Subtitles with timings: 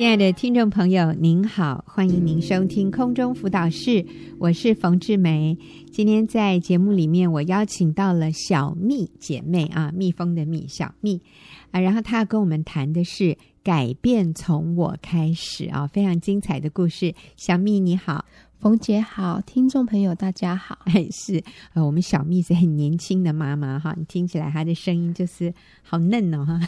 [0.00, 4.02] 亲爱的听众朋友，您好，欢迎您收听空中辅导室，
[4.38, 5.58] 我是冯志梅。
[5.92, 11.20] 今天在节目里面，我邀请到了小蜜姐妹啊，蜜蜂的蜜，小蜜
[11.70, 17.14] 啊，然后她要跟我们谈的是改变从我开始啊，非常精彩的故事。
[17.36, 18.24] 小蜜你好。
[18.60, 20.78] 冯姐好，听众朋友大家好。
[21.10, 21.42] 是
[21.72, 25.52] 呃，我们小蜜是很年轻的妈妈哈，你听起来她的声音就是
[25.82, 26.60] 好嫩哦哈。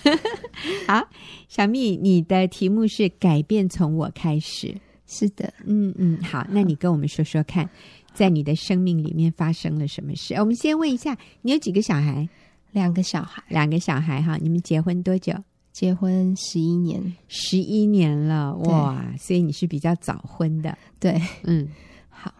[0.88, 1.06] 好，
[1.48, 4.74] 小蜜，你的题目是改变从我开始。
[5.06, 7.68] 是的，嗯嗯，好，那你跟我们说说看，
[8.14, 10.32] 在你的生命里面发生了什么事？
[10.36, 12.26] 我们先问一下，你有几个小孩？
[12.70, 14.38] 两个小孩，两个小孩哈。
[14.40, 15.34] 你们结婚多久？
[15.72, 19.02] 结婚十一年，十一年了哇！
[19.18, 21.66] 所以你是比较早婚的，对，嗯，
[22.10, 22.32] 好。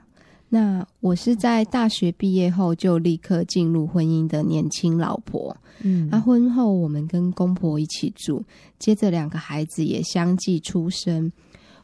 [0.50, 8.44] 那我是在大学毕业后就立刻进入婚姻的年轻老婆，嗯，那婚后我们跟公婆一起住，
[8.78, 11.32] 接着两个孩子也相继出生。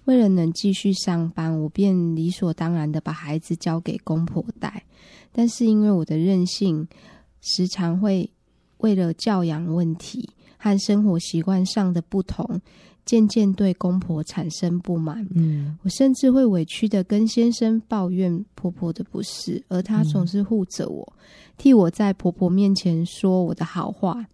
[0.04, 4.84] 为了能继续上班，我便理所当然的把孩子交给公婆带。
[5.32, 6.86] 但是因为我的任性，
[7.40, 8.30] 时常会
[8.78, 10.28] 为了教养问题。
[10.58, 12.60] 和生活习惯上的不同，
[13.06, 15.26] 渐渐对公婆产生不满。
[15.34, 21.22] 嗯，我甚至会委屈的跟先生抱怨婆婆的不是，而他总是护着我，嗯，
[21.56, 24.26] 替我在婆婆面前说我的好话。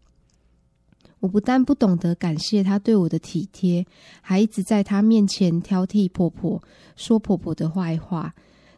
[1.21, 3.87] 我不但不懂得感谢她对我的体贴，
[4.21, 6.63] 还一直在她面前挑剔婆婆，
[6.97, 8.35] 说婆婆的坏话。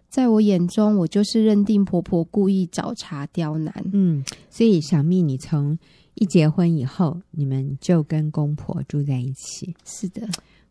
[0.08, 3.74] 在我眼中，我就是认定婆婆故意找茬刁难。
[3.92, 5.76] 嗯，所以小蜜，你从
[6.16, 9.74] 一结婚以后，你们就跟公婆住在一起。
[9.84, 10.26] 是的，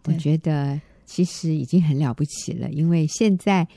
[0.06, 3.68] 我觉得其实已经很了不起了，因为现在，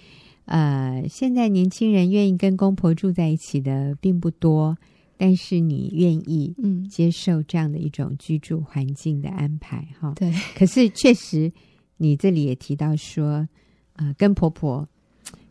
[0.47, 4.77] 呃，现在年轻人愿意跟公婆住在一起的并不多，
[5.19, 10.15] 但是你愿意嗯接受这样的一种居住环境的安排哈。
[10.17, 11.53] 对，可是确实
[11.99, 13.47] 你这里也提到说，
[14.17, 14.89] 跟婆婆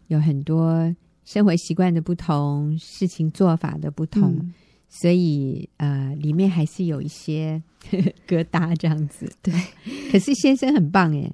[0.07, 4.33] 有很多生活习惯的不同，事情做法的不同。
[4.33, 4.53] 嗯
[4.89, 7.61] 所以，呃，里面还是有一些
[7.91, 9.31] 呵 呵疙瘩这样子。
[9.41, 9.53] 对，
[10.11, 11.31] 可是先生很棒诶，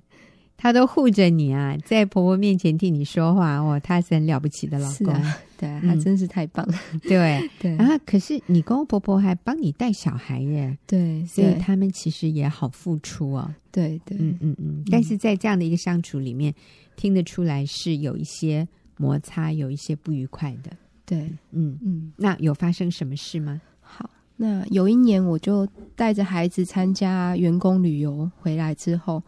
[0.58, 5.14] 他都护着你啊，在婆婆面前替你说话哦，他是很了不起的老公。
[5.14, 6.78] 啊对啊，他真是太棒了。
[6.92, 10.78] 嗯、对对， 然后可是你公公婆婆还帮你带小孩耶。
[10.86, 13.50] 对，所以他们其实也好付出哦。
[13.72, 14.84] 对对，嗯嗯嗯。
[14.92, 20.70] 但是在这样的一个相处里面，嗯、听得出来是有一些摩擦，有一些不愉快的。
[21.06, 23.62] 对，嗯嗯，那有发生什么事吗？
[23.82, 29.22] 好，那有一年我就带着孩子参加员工旅游回来之后，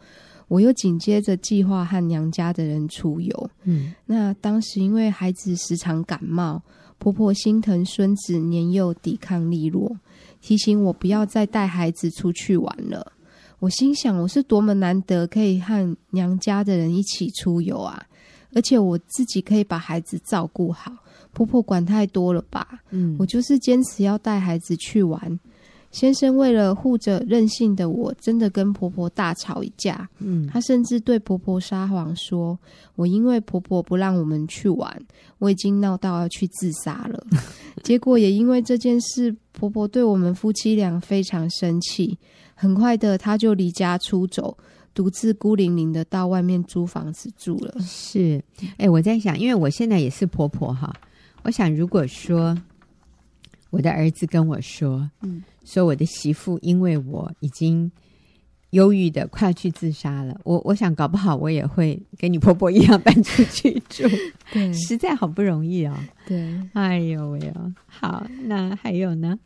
[0.48, 3.50] 我又紧接着计划和娘家的人出游。
[3.64, 6.62] 嗯，那当时因为孩子时常感冒，
[6.98, 9.98] 婆婆心疼孙子年幼抵抗力弱，
[10.40, 13.12] 提醒我不要再带孩子出去玩了。
[13.58, 18.06] 我心想，我是多么难得可以和娘家的人一起出游啊，
[18.54, 20.92] 而且我自己可以把孩子照顾好。
[21.36, 22.80] 婆婆管太多了吧？
[22.88, 25.38] 嗯，我就是坚持要带孩子去玩。
[25.90, 30.08] 先生为了护着任性的我，真的跟婆婆大吵一架。
[30.18, 32.58] 嗯，他甚至对婆婆撒谎说，
[32.94, 34.90] 我因为婆婆不让我们去玩，
[35.38, 37.26] 我已经闹到要去自杀了。
[37.84, 42.18] 结果也因为这件事，婆婆对我们夫妻俩非常生气。
[42.54, 44.56] 很快的，她就离家出走，
[44.94, 47.74] 独自孤零零的到外面租房子住了。
[47.80, 48.42] 是，
[48.78, 50.90] 哎，我在想，因为我现在也是婆婆哈。
[51.46, 52.58] 我想，如果说
[53.70, 57.88] 我的儿子跟我说，嗯，说我的媳妇因为我已经
[58.70, 64.08] 忧郁的快要去自杀了，我我想搞不好我也会跟你婆婆一样 搬出去住，
[64.52, 65.94] 对，实在好不容易哦，
[66.26, 69.38] 对，哎呦喂哦，好，那还有呢？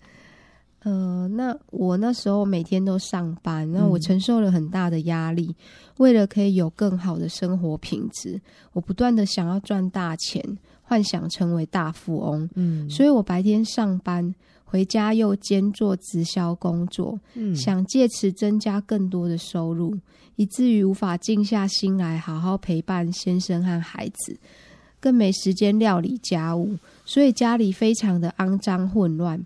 [0.82, 5.54] 呃，那我那时候每天都上班，那我承受了很大的压力，嗯，
[5.98, 8.40] 为了可以有更好的生活品质，
[8.72, 10.58] 我不断的想要赚大钱。
[10.82, 19.96] 幻想成为大富翁，嗯，所以我白天上班，回家又兼做直销工作，嗯，想借此增加更多的收入，
[20.34, 24.36] 以至于无法静下心来好好陪伴先生和孩子，
[24.98, 29.40] 更没时间料理家务，所以家里非常的肮脏混乱。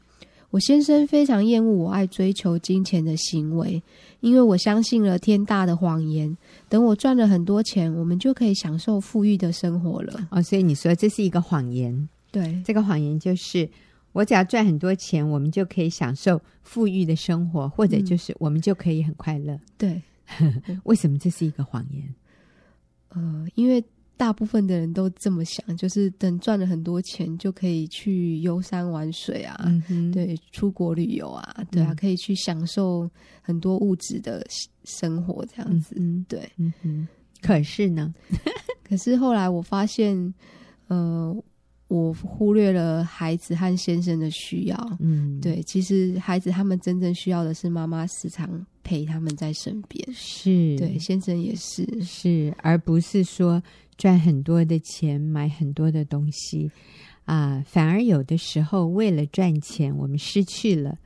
[0.55, 3.83] 我先生非常厌恶我爱追求金钱的行为。
[4.21, 6.35] 因为我相信了天大的谎言，
[6.69, 10.29] 等我赚了很多钱，我们就可以享受富裕的生活了。
[10.31, 12.09] 哦，所以你说这是一个谎言？
[12.31, 13.69] 对，这个谎言就是
[14.13, 19.59] 我只要赚很多钱，我们就可以享受富裕的生活，或者就是我们就可以很快乐。
[19.77, 20.01] 对，
[20.85, 22.15] 为什么这是一个谎言？
[23.09, 23.85] 呃，因为
[24.17, 29.57] 大部分的人都这么想，就是等赚了很多钱，就可以去游山玩水啊，
[29.89, 33.11] 嗯、对，出国旅游啊，对啊，嗯、可以去享受
[33.43, 34.47] 很多物质的
[34.85, 36.49] 生活，这样子，嗯、对。
[37.43, 38.15] 可是呢，
[38.89, 40.33] 可是后来我发现，
[40.87, 41.37] 呃，
[41.89, 50.77] 我忽略了孩子和先生的需要，嗯，对，其实孩子他们真正需要的是妈妈时常陪他们在身边，是。
[50.79, 53.61] 对，先生也是，是，而不是说。
[53.97, 56.71] 赚很多的钱，买很多的东西，
[57.25, 60.99] 啊、呃，反而有的时候为了赚钱，我们失去了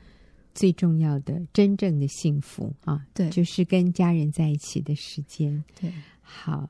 [0.55, 3.06] 最重要的、真正的幸福啊！
[3.14, 5.62] 对，就是跟家人在一起的时间。
[5.81, 6.69] 对，好，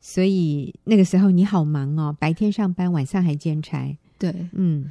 [0.00, 3.96] 所以那个时候你好忙哦，白天上班，晚上还兼差。
[4.18, 4.90] 对，嗯，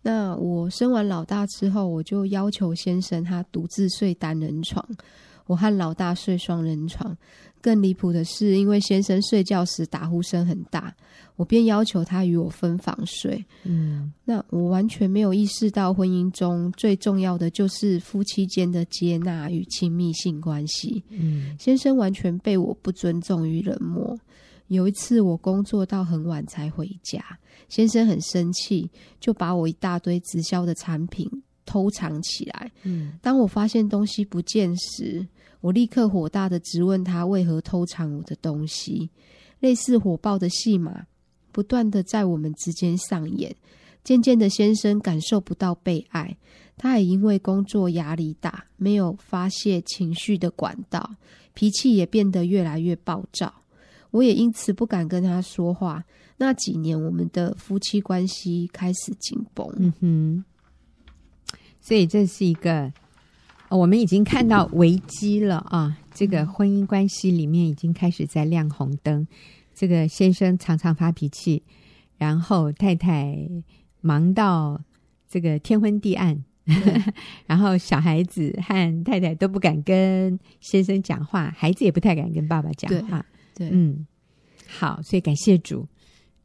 [0.00, 4.82] 那我生完老大之后，我就要求先生他独自睡单人床，
[5.50, 7.16] 我和老大睡双人床。
[7.60, 10.94] 更离谱的是，因为先生睡觉时打呼声很大，
[11.34, 13.44] 我便要求他与我分房睡。
[13.64, 21.02] 嗯，那我完全没有意识到，婚姻中最重要的就是夫妻间的接纳与亲密性关系。
[21.10, 24.16] 嗯，先生完全被我不尊重与冷漠。
[24.68, 27.22] 有一次，我工作到很晚才回家，
[27.68, 28.88] 先生很生气，
[29.18, 31.28] 就把我一大堆直销的产品
[31.66, 32.72] 偷藏起来。
[32.84, 35.26] 嗯，当我发现东西不见时，
[35.60, 39.10] 我立刻火大的质问他为何偷藏我的东西，
[39.60, 41.06] 类似火爆的戏码
[41.52, 43.54] 不断的在我们之间上演。
[44.02, 46.34] 渐渐的，先生感受不到被爱，
[46.78, 51.16] 他也因为工作压力大，没有发泄情绪的管道，
[51.52, 53.52] 脾气也变得越来越暴躁。
[54.10, 56.02] 我也因此不敢跟他说话。
[56.38, 59.70] 那几年，我们的夫妻关系开始紧绷。
[59.76, 60.44] 嗯哼，
[61.82, 62.90] 所以这是一个。
[63.70, 65.96] 我们已经看到 危机了啊！
[66.12, 69.26] 这个婚姻关系里面已经开始在亮红灯。
[69.72, 71.62] 这个先生常常发脾气，
[72.18, 73.38] 然后太太
[74.00, 74.78] 忙到
[75.28, 77.12] 这个天昏地暗，嗯、
[77.46, 83.24] 然后小孩子和太太都不敢跟先生讲话，孩子也不太敢跟爸爸讲话。
[83.54, 84.06] 对，对嗯，
[84.66, 85.86] 好，所以感谢主，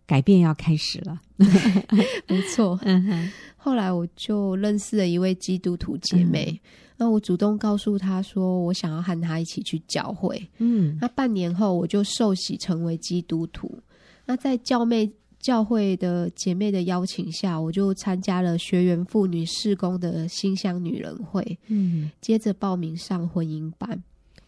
[0.05, 1.19] 改变要开始了。
[2.27, 3.31] 没 错，嗯哼。
[3.57, 6.61] 后来我就认识了一位基督徒姐妹。
[6.63, 10.41] 嗯那我主动告诉他说，我想要和他一起去教会。
[10.59, 13.77] 嗯，那半年后我就受洗成为基督徒。
[14.25, 21.59] 那在教妹教会的姐妹的邀请下，我就参加了学员妇女事工的新乡女人会。
[21.67, 24.01] 嗯，接着报名上婚姻班。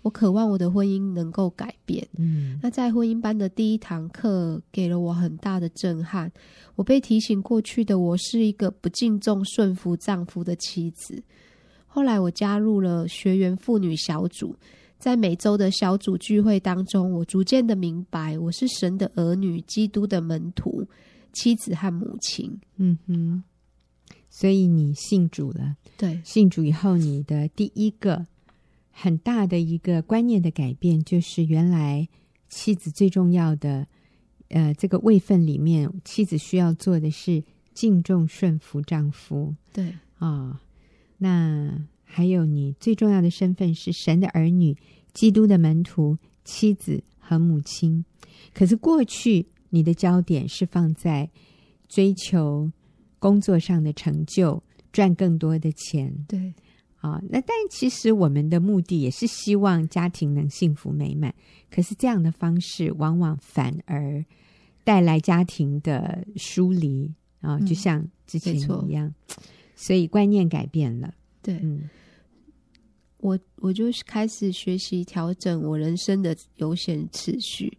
[0.04, 2.08] 我渴望我的婚姻能够改变。
[2.18, 6.32] 嗯，那在婚姻班的第一堂课给了我很大的震撼。
[6.76, 11.22] 我被提醒，过去的我是一个不敬重、顺服丈夫的妻子。
[11.98, 14.56] 后来我加入了学员妇女小组，
[15.00, 20.88] 在每周的小组聚会当中，我逐渐的明白，我是神的儿女，基督的门徒，
[21.34, 22.56] 妻子和母亲。
[22.76, 23.44] 嗯哼，
[24.30, 25.76] 所以你信主了。
[25.98, 28.28] 对，信主以后，你的第一个
[28.92, 32.08] 很大的一个观念的改变，就是原来
[32.48, 33.88] 妻子最重要的，
[34.50, 39.56] 呃，这个位分里面，妻子需要做的是敬重顺服丈夫。
[39.74, 39.88] 对
[40.20, 40.28] 啊。
[40.28, 40.60] 哦
[41.18, 44.76] 那还有，你最重要的身份是神的儿女、
[45.14, 48.04] 基督的门徒、妻子和母亲。
[48.54, 51.30] 可是过去你的焦点是放在
[51.88, 52.72] 追求
[53.20, 54.62] 工作上的成就、
[54.92, 56.14] 赚更多的钱。
[56.28, 56.54] 对，
[56.98, 61.34] 啊，那但其实我们的目的也是希望家庭能幸福美满。
[61.70, 64.24] 可是这样的方式往往反而
[64.84, 69.08] 带来家庭的疏离啊，就像之前一样。
[69.08, 69.14] 嗯
[69.80, 71.88] 所以观念改变了，对，嗯，
[73.20, 77.72] 我我就开始学习调整我人生的优先次序，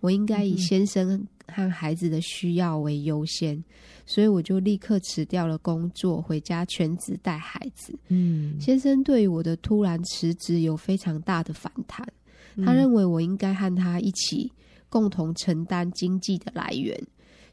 [0.00, 3.64] 我应该以先生和孩子的需要为优先，
[4.04, 7.98] 所以我就立刻辞掉了工作，回家全职带孩子。
[8.08, 12.06] 嗯，先生对于我的突然辞职有非常大的反弹，
[12.64, 14.52] 他认为我应该和他一起
[14.90, 17.02] 共同承担经济的来源。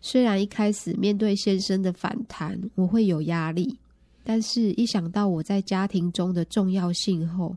[0.01, 3.79] 虽然一开始面对先生的反弹，我会有压力。
[4.23, 7.55] 但是，一想到我在家庭中的重要性后，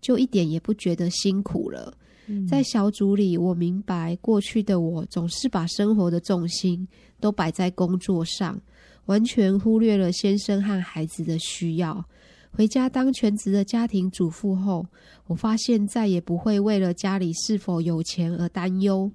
[0.00, 1.92] 就一点也不觉得辛苦了。
[2.26, 2.46] 嗯。
[2.46, 6.86] 在小组里，我明白过去的我总是把生活的重心
[7.20, 8.60] 都摆在工作上，
[9.06, 12.04] 完全忽略了先生和孩子的需要。
[12.52, 14.86] 回家当全职的家庭主妇后，
[15.26, 19.10] 我发现再也不会为了家里是否有钱而担忧。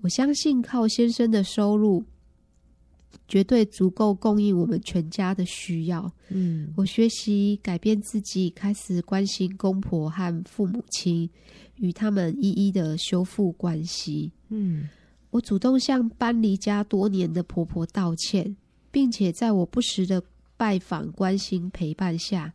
[0.00, 2.02] 我相信靠先生的收入。
[3.28, 6.10] 绝对足够供应我们全家的需要。
[6.28, 11.28] 嗯，我学习改变自己，开始关心公婆和父母亲，
[11.76, 14.32] 与他们一一的修复关系。
[14.48, 14.88] 嗯，
[15.30, 18.56] 我主动向搬离家多年的婆婆道歉，
[18.90, 20.22] 并且在我不时的
[20.56, 22.52] 拜访、关心、陪伴下，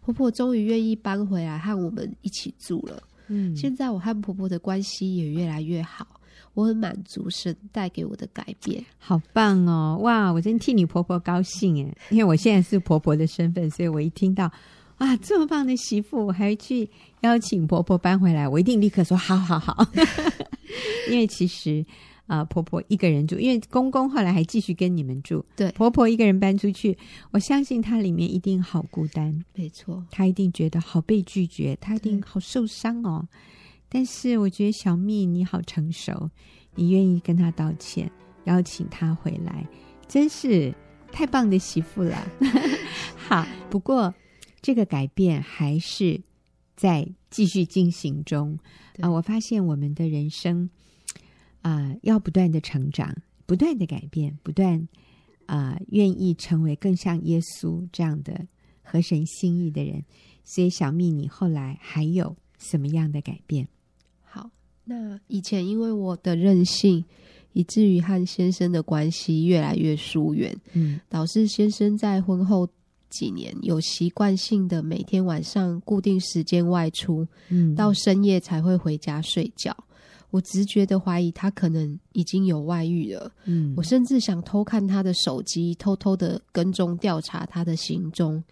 [0.00, 3.02] 婆婆终于愿意搬回来和我们一起住了。
[3.28, 6.17] 嗯，现在我和婆婆的关系也越来越好，
[6.54, 9.98] 我很满足神带给我的改变，好棒哦！
[10.02, 14.50] 哇，我真替你婆婆高兴哎，因为我现在是婆婆的身份，所以我一听到
[14.98, 16.90] 哇这么棒的媳妇，我还去
[17.20, 19.86] 邀请婆婆搬回来，我一定立刻说好好好，
[21.10, 21.84] 因为其实
[22.26, 26.98] 啊、呃，婆婆一个人住，因为公公后来还继续跟你们住，对，婆婆一个人搬出去，
[27.30, 33.26] 我相信她里面一定好孤单，没错，她一定觉得好被拒绝，她一定好受伤哦。
[33.88, 36.30] 但是我觉得小蜜你好成熟，
[36.74, 38.10] 你愿意跟他道歉，
[38.44, 39.66] 邀请他回来，
[40.06, 40.74] 真是
[41.10, 42.30] 太棒的媳妇了。
[43.16, 44.14] 好，不过
[44.60, 46.20] 这个改变还是
[46.76, 48.58] 在继续进行中
[48.98, 49.10] 啊、呃！
[49.10, 50.68] 我发现我们的人生
[51.62, 53.14] 啊、呃，要不断的成长，
[53.46, 54.88] 不断的改变，不断
[55.46, 58.46] 啊、呃，愿意成为更像耶稣这样的
[58.82, 60.04] 合神心意的人。
[60.44, 63.68] 所以小蜜，你后来还有什么样的改变？
[64.88, 67.04] 那以前因为我的任性，
[67.52, 72.66] 以至于和先生的关系越来越疏远，嗯，导致先生在婚后
[73.10, 79.76] 几年有习惯性的每天晚上固定时间外出，嗯，到深夜才会回家睡觉。
[80.30, 88.42] 我直觉的怀疑他可能已经有外遇了，嗯，我甚至想偷看他的手机，偷偷的跟踪调查他的行踪。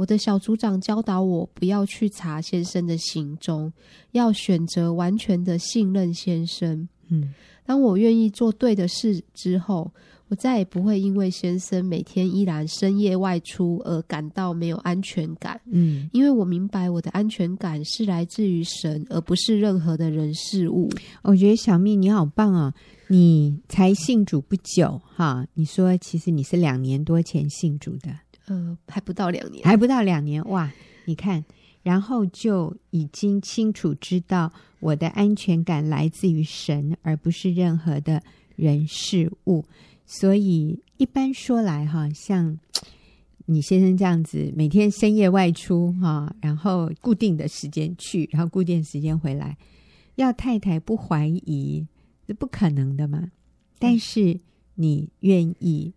[0.00, 3.70] 我的小组长教导我不要去查先生的行踪，
[4.12, 6.88] 要选择完全的信任先生。
[7.10, 7.34] 嗯，
[7.66, 9.92] 当我愿意做对的事之后，
[10.28, 15.60] 我再也不会因为先生每天依然深夜外出而感到没有安全感。
[15.66, 20.88] 嗯，因为我明白我的安全感是来自于神，而不是任何的人事物。
[21.20, 22.72] 我觉得小蜜你好棒啊！
[23.08, 28.08] 你才信主不久哈，你说其实你是两年多前信主的。
[28.50, 30.68] 呃，还不到两年，还不到两年哇！
[31.04, 31.44] 你看，
[31.84, 38.20] 然后就已经清楚知道我的安全感来自于神，而不是任何的
[38.56, 39.64] 人事物。
[40.04, 42.58] 所以一般说来，哈，像
[43.46, 49.56] 你先生这样子，每天深夜外出哈，然后固定的时间去，然后固定时间回来，
[50.16, 51.86] 要太太不怀疑
[52.26, 53.30] 是不可能的嘛。
[53.78, 54.40] 但是
[54.74, 55.94] 你愿意。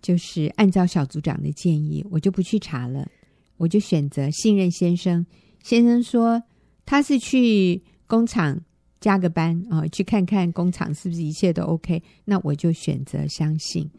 [0.00, 3.08] 就是按照小组长的建议，我就不去查了，
[3.56, 5.24] 我就选择信任先生。
[5.62, 6.42] 先生说
[6.86, 8.60] 他是去工厂
[9.00, 13.90] 加个班啊，去看看工厂是不是一切都 OK，那我就选择相信。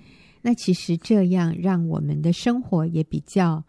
[0.41, 3.63] 那其实这样让我们的生活也比较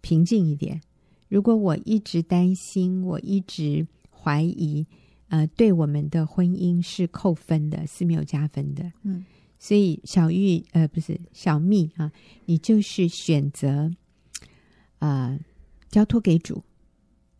[0.00, 0.80] 平静一点。
[1.28, 4.86] 如果我一直担心，我一直怀疑，
[5.28, 8.90] 呃，对我们的婚姻是扣分的，是没有加分的。
[9.02, 9.24] 嗯。
[9.58, 12.12] 所以小玉呃不是小蜜啊，
[12.44, 13.90] 你就是选择
[14.98, 15.40] 啊、呃、
[15.88, 16.62] 交托给主。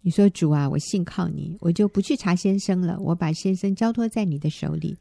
[0.00, 4.96] 你说主啊，我信靠你，我就不去查先生了，我把先生交托在你的手里，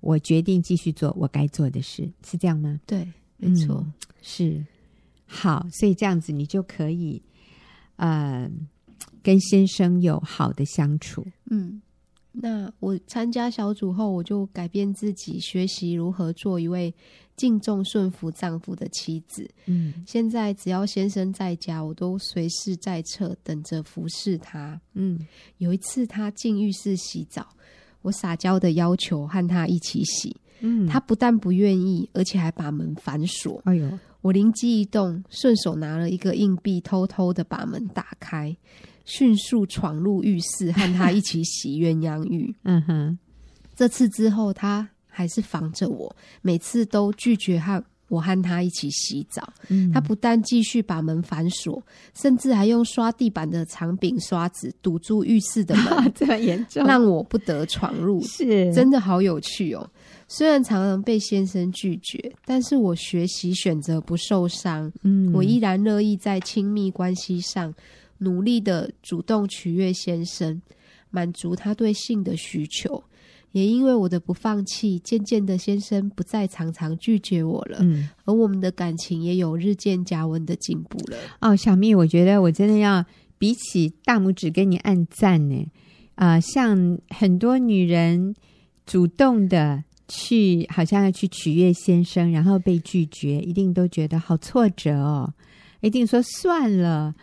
[0.00, 2.80] 我决定继续做我该做的事，是这样吗？
[2.86, 3.06] 对，
[3.36, 3.92] 没错，嗯、
[4.22, 4.64] 是
[5.26, 5.66] 好。
[5.72, 7.20] 所以这样子你就可以
[7.96, 8.48] 呃
[9.22, 11.82] 跟先生有好的相处，嗯。
[12.36, 16.92] 那我参加小组后，我就改变自己，学习如何做一位
[17.36, 19.48] 敬重顺服丈夫的妻子。
[19.66, 24.80] 嗯，现在只要先生在家，我都随时在侧等着服侍他。
[24.94, 25.24] 嗯，
[25.58, 27.46] 有一次他进浴室洗澡，
[28.02, 30.36] 我撒娇的要求和他一起洗。
[30.58, 33.62] 嗯，他不但不愿意，而且还把门反锁。
[33.64, 38.56] 哎呦，我灵机一动，顺手拿了一个硬币，偷偷的把门打开。
[39.04, 42.54] 迅速闯入浴室， 和他一起洗鸳鸯浴。
[42.64, 43.18] 嗯哼，
[43.76, 49.52] 这次之后，他还是防着我，每次都拒绝和我和他一起洗澡。
[49.68, 51.82] 嗯，他不但继续把门反锁，
[52.14, 58.22] 甚至还用刷地板的长柄刷子堵住浴室的门，啊， 这么严重，让我不得闯入。
[58.22, 59.88] 是，真的好有趣哦。
[60.28, 64.90] 虽然常常被先生拒绝，但是我学习选择不受伤。
[65.02, 67.72] 嗯，我依然乐意在亲密关系上。
[68.18, 70.60] 努力的主动取悦先生，
[71.10, 73.02] 满足他对性的需求，
[73.52, 81.16] 也因为我的不放弃，渐渐的先生不再常常拒绝我了，嗯，而我们的感情也有日渐加温的进步了。
[81.40, 83.04] 哦，小蜜，我觉得我真的要
[83.38, 85.66] 比起大拇指跟你按赞呢，
[86.14, 88.34] 啊、呃，像很多女人
[88.86, 95.32] 主动的去，好像要去取悦先生，然后被拒绝，一定都觉得好挫折哦，
[95.80, 97.14] 一定说算了。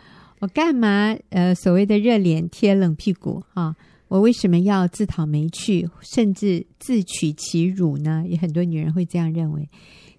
[0.42, 1.16] 我干嘛？
[1.28, 3.76] 呃，所谓的热脸贴冷屁股哈，
[4.08, 8.24] 我为什么要自讨没趣，甚至自取其辱呢？
[8.26, 9.70] 也很多女人会这样认为。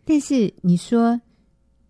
[0.05, 1.19] 但是你说，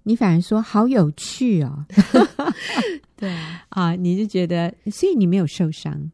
[0.02, 1.86] 你反而说好有趣哦。
[3.16, 3.38] 对
[3.70, 6.12] 啊，你就觉得，所以你没有受伤？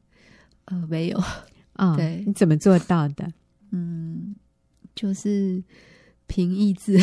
[0.65, 1.17] 呃，没有
[1.71, 1.95] 啊。
[1.95, 3.31] 对，你怎么做到的？
[3.71, 4.35] 嗯，
[4.93, 5.63] 就是
[6.27, 6.97] 凭意志，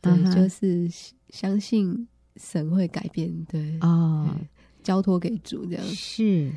[0.00, 0.88] 对，嗯、就是
[1.28, 2.08] 相信
[2.40, 3.30] 神会改变。
[3.48, 4.28] 对哦，
[4.82, 6.50] 交托给主这样是。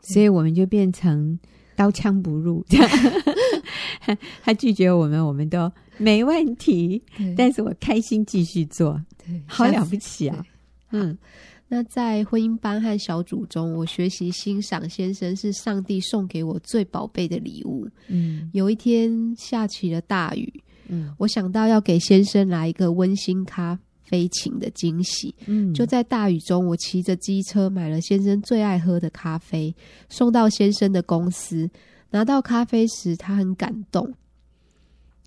[0.00, 1.36] 所以我们就变成
[1.74, 7.02] 刀枪不入，这 样他拒绝我们，我们都没问题。
[7.36, 10.44] 但是我开心继续做，对，好了不起啊！
[10.92, 11.18] 嗯，
[11.66, 17.88] 那在婚姻班和小组中，我学习欣赏先生是上帝送给我最宝贝的礼物。
[18.06, 23.76] 嗯，有一天下起了大雨，嗯，我想到要给先生来一个温馨咖。
[24.06, 29.74] 飞情的惊喜，嗯，就在大雨中，我骑着机车买了先生最爱喝的咖啡，
[30.08, 31.68] 送到先生的公司。
[32.10, 34.14] 拿到咖啡时，他很感动。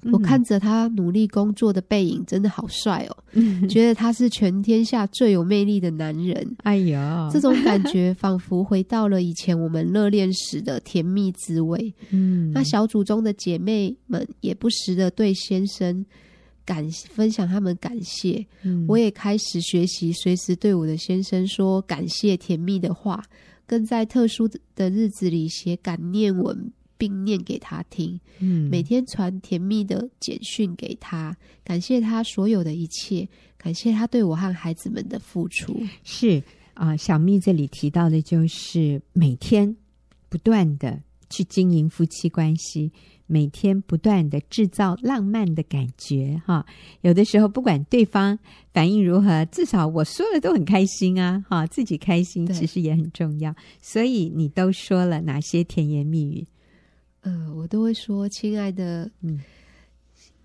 [0.03, 6.55] 嗯、我看着他努力工作的背影，真的好帅哦，嗯、觉得他是全天下最有魅力的男人。
[6.63, 11.93] 哎呀，这种感觉仿佛回到了以前我们热恋时的甜蜜滋味。
[12.11, 16.05] 嗯，那小组中的姐妹们也不时的对先生。
[16.69, 23.23] 感分享他们感谢，嗯、我也开始学习随时对我的先生说感谢甜蜜的话，
[23.65, 28.19] 更在特殊的日子里写感念文并念给他听。
[28.37, 35.75] 嗯，每天传甜蜜的简讯给他，感谢他所有的一切，感谢他对我和孩子们的付出。
[36.03, 36.39] 是
[36.75, 39.75] 啊，小蜜这里提到的就是每天
[40.29, 42.91] 不断的去经营夫妻关系。
[43.31, 46.65] 每天不断的制造浪漫的感觉，哈，
[47.01, 48.37] 有的时候不管对方
[48.73, 53.55] 反应如何，至少我说了都很开心啊，哈，自己开心其实也很重要。
[53.79, 56.47] 所以你都说了哪些甜言蜜语？
[57.21, 59.39] 呃，我都会说，亲爱的，嗯，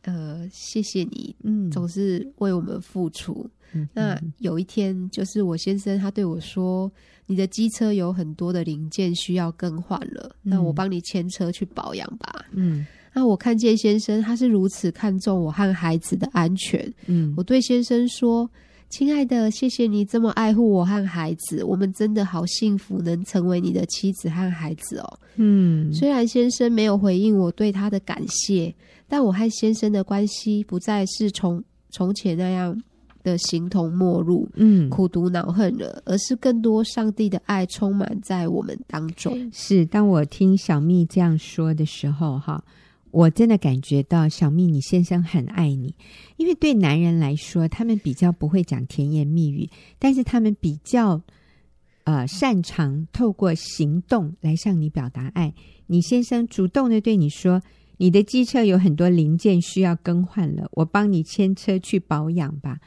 [0.02, 3.48] 呃，谢谢你，嗯，总是为我们付出。
[3.74, 6.90] 嗯，那有一天，就是我先生他对我说。
[7.26, 12.44] 你的机车有很多的零件需要更换了，嗯、那我帮你牵车去保养吧。
[12.52, 16.92] 嗯，那我看见先生他是如此看重我和孩子的安全。
[17.06, 18.46] 嗯，我对先生说
[18.92, 28.74] ：“亲爱的，谢谢你这么爱护我和孩子，我们真的好幸福，能成为你的妻子和孩子哦。”嗯，虽然先生没有回应我对他的感谢，
[29.08, 32.78] 但我和先生的关系不再是从从前那样。
[33.24, 39.50] 的形同陌路，嗯，苦读恼恨了，而是更多上帝的爱充满在我们当中。
[39.52, 42.62] 是，当我听小蜜这样说的时候，哈，
[43.10, 45.94] 我真的感觉到小蜜，你先生很爱你，
[46.36, 51.20] 因为对男人来说，他们比较不会讲甜言蜜语，但是他们比较
[52.04, 55.52] 呃擅长透过行动来向你表达爱。
[55.86, 57.62] 你先生主动的对你说。
[57.96, 62.80] 你的机车有很多零件需要更换了，我帮你牵车去保养吧。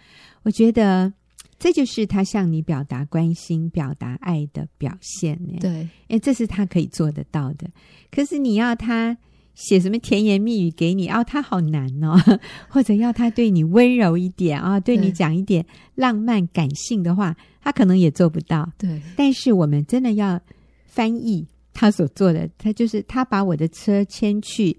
[0.48, 1.12] 我觉得
[1.60, 5.58] 这就是他向你表达关心、表达爱的表现呢。
[5.60, 7.70] 对，诶，这是他可以做得到的。
[8.10, 9.18] 可是你要他
[9.56, 12.16] 写什么甜言蜜语给你，哦，他好难哦。
[12.72, 18.72] 或者要他对你温柔一点啊，哦，对你讲一点浪漫感性的话，他可能也做不到。
[18.78, 20.40] 对，但是我们真的要
[20.86, 24.78] 翻译他所做的，他就是他把我的车牵去。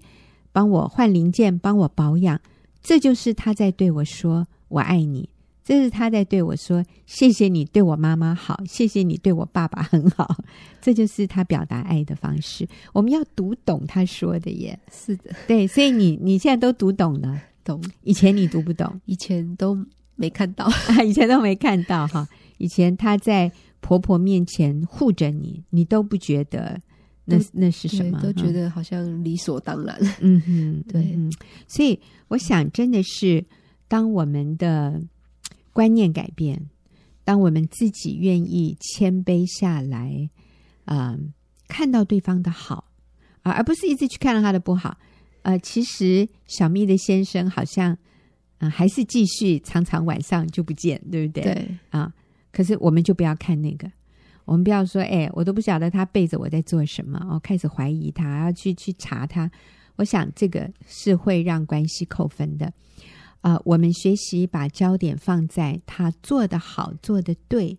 [0.51, 2.41] 帮我换零件，帮我保养，
[2.81, 5.29] 这就是他在对我说“我爱你”。
[5.69, 10.35] 这是他在对我说“谢谢你对我妈妈好，谢谢你对我爸爸很好”。
[10.81, 12.67] 这就是他表达爱的方式。
[12.91, 14.79] 我们要读懂他说的耶。
[14.91, 17.79] 是的，对，所以你你现在都读懂了，懂。
[18.01, 19.77] 以前你读不懂，以前都
[20.15, 20.67] 没看到，
[21.05, 22.27] 以前都没看到哈。
[22.57, 26.81] 以前他在婆婆面前护着你，你都不觉得。
[27.25, 28.19] 那那是什么？
[28.23, 29.95] 都觉得好像理所当然。
[30.19, 31.13] 嗯哼，对。
[31.15, 31.31] 嗯，
[31.67, 33.45] 所以我想，真的是
[33.87, 34.99] 当我们的
[35.73, 36.69] 观念改变，
[37.23, 40.29] 当我们自己愿意谦卑下来，
[40.85, 41.19] 啊、呃，
[41.67, 42.85] 看到对方的好
[43.41, 44.97] 啊、呃，而不是一直去看到他的不好。
[45.43, 47.93] 呃，其实小蜜的先生好像，
[48.59, 51.43] 嗯、呃，还是继续常常晚上就不见，对不对？
[51.43, 52.13] 对啊。
[52.51, 53.89] 可是我们就不要看那个。
[54.45, 59.49] 我们不要说，哎，我都不晓得他背着我在做什么，我开始怀疑他，要去去查他。
[59.95, 62.73] 我想这个是会让关系扣分的。
[63.41, 67.77] 呃，我们学习把焦点放在他做得好、做得对，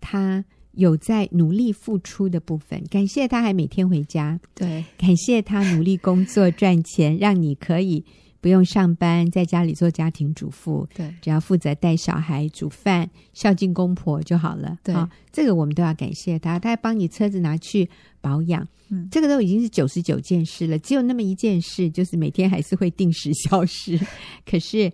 [0.00, 2.82] 他有在努力付出的部分。
[2.90, 8.04] 感谢他还每天回家，对，感谢他努力工作赚钱，让你可以
[8.40, 14.78] 不用上班，在家里做家庭主妇，对，只要负责带小孩、煮饭、孝敬公婆就好了。
[14.84, 17.88] 对，哦，这个我们都要感谢他，他还帮你车子拿去
[18.20, 23.98] 保养，嗯，这个都已经是九十九件事了，只有那么一件事，就是每天还是会定时消失。
[24.46, 24.92] 可是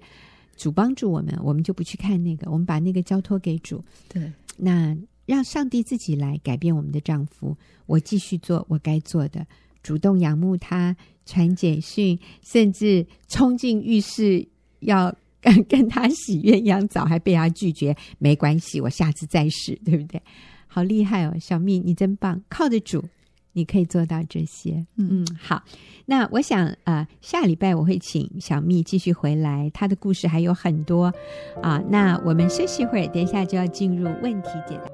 [0.57, 3.85] 主帮助我们，我们就不去看那个，我们把那个交托给主。
[4.09, 9.47] 对，那让上帝自己来改变我们的丈夫，我继续做我该做的。
[9.85, 14.45] 主动仰慕他，传简讯，甚至冲进浴室
[14.81, 17.95] 要跟跟他洗鸳鸯澡，还被他拒绝。
[18.19, 20.21] 没关系，我下次再试，对不对？
[20.67, 22.43] 好厉害哦，小蜜，你真棒！
[22.49, 23.05] 靠得住，
[23.53, 24.85] 你可以做到这些。
[24.97, 25.63] 嗯，嗯，好。
[26.07, 31.13] 那我想，呃，下礼拜我会请小蜜继续回来，她的故事还有很多
[31.63, 31.81] 啊。
[31.89, 34.94] 那我们休息一会儿，等一下就要进入问题解答。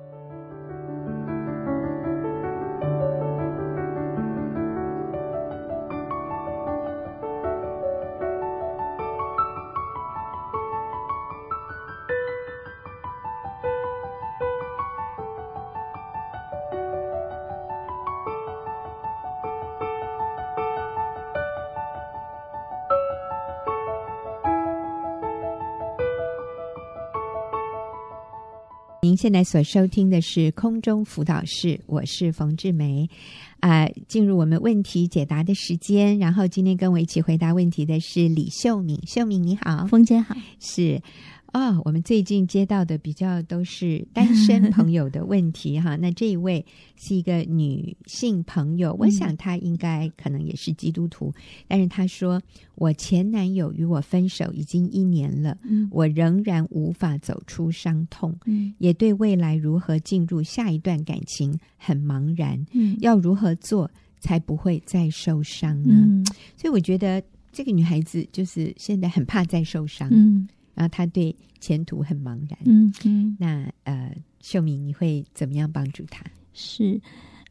[29.10, 33.10] 您现在所收听的是空中辅导室，我是冯志梅，
[33.58, 36.16] 啊、呃，进入我们问题解答的时间。
[36.20, 41.02] 然后今天跟我一起回答问题的是李秀敏，秀敏你好，冯姐好，是。
[41.52, 45.96] 哦，我们最近接到的比较都是单身朋友的问题哈。
[46.00, 46.64] 那这一位
[46.96, 51.34] 是一个女性朋友，我想她应该可能也是基督徒，嗯、
[51.66, 52.40] 但是她说，
[52.76, 65.94] 我前男友与我分手已经一年了，嗯、我仍然无法走出伤痛，嗯、也对未来如何进入下一段感情很茫然，嗯、要如何做才不会再受伤呢？
[65.94, 66.24] 嗯、
[66.56, 70.48] 所以我觉得这个女孩子就是现在很怕再受伤，嗯。
[70.80, 72.58] 然后他对前途很茫然。
[72.64, 76.24] 嗯嗯，嗯那呃，秀敏，你会怎么样帮助他？
[76.54, 76.98] 是，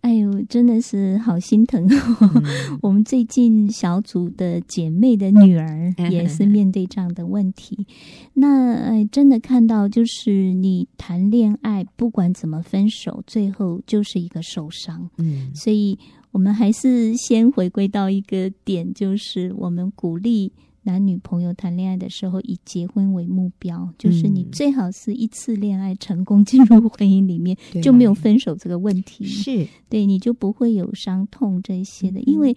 [0.01, 2.31] 哎呦，真的是好心疼哦。
[2.43, 7.75] 嗯、 我们最近小组的姐妹的女儿也是面对这样的问题。
[7.77, 7.85] 嗯、
[8.33, 15.07] 那呃，真的看到就是你谈恋爱，不管怎么分手，最后就是一个受伤。
[15.19, 15.99] 嗯，所以
[16.31, 20.51] 我们还是先回归到一个点，就是我们鼓励。
[20.83, 29.25] 男女朋友谈恋爱的时候，以结婚为目标，就是你最好是一次恋爱成功进入婚姻里面，嗯、就没有分手这个问题。
[29.25, 32.55] 是对，你就不会有伤痛这些的，嗯、因为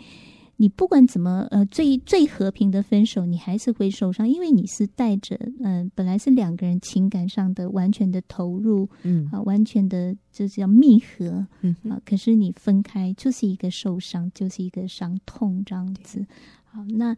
[0.57, 16.25] 你不管怎么呃最最和平的分手，你还是会受伤，因为你是带着嗯、呃、本来是两个人情感上的完全的投入，嗯啊，完全的就是要密合，嗯啊，可是你分开就是一个受伤，就是一个伤痛这样子。
[16.65, 17.17] 好，那。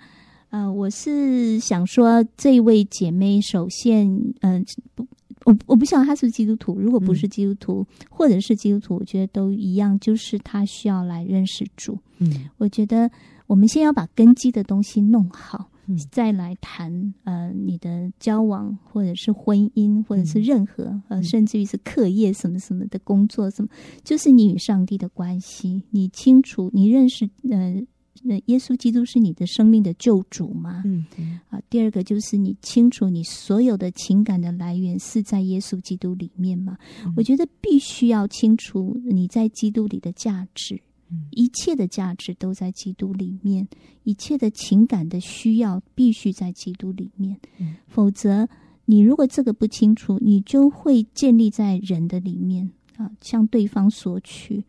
[0.55, 4.07] 呃，我是想说，这位姐妹，首先，
[4.41, 4.65] 嗯、呃，
[4.95, 5.05] 不，
[5.47, 11.99] 我我不晓得她是基督徒，如果不是基督徒，嗯、或者是基督徒，我觉得都一样，就是她需要来认识主。
[12.19, 13.11] 嗯，我觉得
[13.49, 23.69] 我们先要把根基的东西弄好，嗯、再来谈呃你的交往，或者是婚姻，或者是任何、嗯、呃，甚至于是课业什么什么的工作，什么，
[24.05, 27.83] 就是你与上帝的关系，你清楚，你认识，呃。
[28.23, 30.83] 那耶稣基督是你的生命的救主吗？
[30.87, 36.79] 嗯，嗯啊，第二个就是你清楚你所有的情感的来源是在耶稣基督里面吗？
[37.05, 43.69] 嗯、我觉得必须要清楚你在基督里的价值，嗯、一切的价值都在基督里面，
[44.05, 48.49] 一切的情感的需要必须在基督里面，嗯、否则
[48.87, 54.65] 你如果这个不清楚，你就会建立在人的里面啊，向对方索取。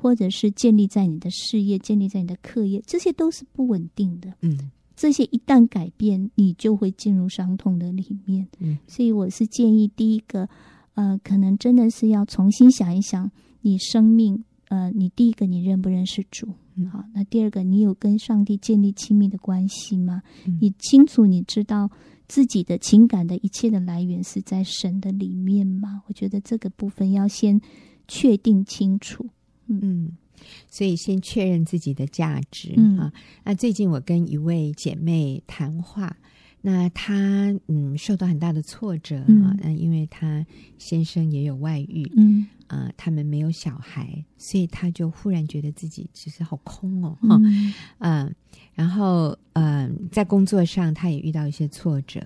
[0.00, 4.32] 或者是建立在你的事业，建立在你的课业，这些都是不稳定的。
[4.40, 8.46] 嗯，这些一旦改变，你就会进入伤痛的里面。
[8.58, 10.48] 嗯，所以我是建议，第一个，
[10.94, 13.30] 呃，可能真的是要重新想一想，
[13.60, 16.48] 你生命，呃，你第一个你认不认识主？
[16.76, 20.22] 嗯，好，那第二个，你有跟上帝建立亲密的关系吗？
[20.46, 21.90] 嗯，你清楚，你知道
[22.28, 26.02] 自己的情感的一切的来源是在神的里面吗？
[26.06, 27.60] 我觉得这个部分要先
[28.06, 29.28] 确定清楚。
[29.68, 30.12] 嗯，
[30.68, 33.12] 所以先确认自己的价值、嗯、啊。
[33.44, 36.16] 那最近我跟一位姐妹谈话，
[36.62, 40.44] 那她嗯受到很大的挫折啊，那、嗯、因为她
[40.78, 48.30] 先生也有外遇，嗯啊，他们没有小孩，所以她就忽然觉得自己其实好空哦，哈，嗯，啊、
[48.74, 52.22] 然后嗯、啊，在工作上她也遇到一些挫折，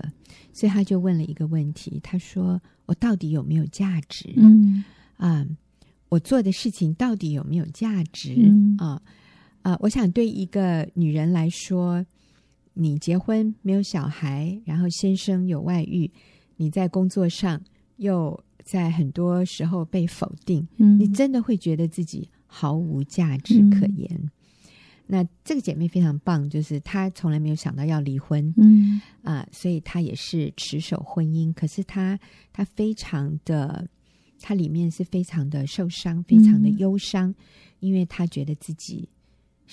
[0.53, 4.85] 所以她就问了一个问题，她说：“我到底有没有价值？”嗯
[5.17, 5.47] 啊。
[6.13, 8.35] 我做的事情到底有没有价值？
[8.37, 9.01] 嗯、啊
[9.63, 9.79] 啊！
[9.81, 12.05] 我想对一个女人来说，
[12.75, 16.11] 你结婚没有小孩，然后先生有外遇，
[16.57, 17.59] 你在工作上
[17.97, 24.07] 又在很多时候被否定，嗯，你真的会觉得自己毫无价值可言。
[24.13, 24.31] 嗯、
[25.07, 31.51] 那这个姐妹非常棒，就是她从来没有想到要离婚，嗯啊、呃，所以她也是持守婚姻。
[31.55, 32.21] 可是她
[32.53, 33.89] 她非常的，
[34.43, 37.35] 她里面是非常的受伤，非常的忧伤，嗯、
[37.81, 39.09] 因为他觉得自己。